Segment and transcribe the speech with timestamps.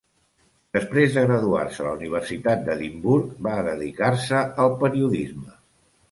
[0.75, 5.55] Després de graduar-se a la Universitat d'Edimburg, va dedicar-se al periodisme.